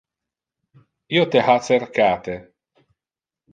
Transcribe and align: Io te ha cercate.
Io 1.17 1.27
te 1.35 1.45
ha 1.49 1.55
cercate. 1.69 2.41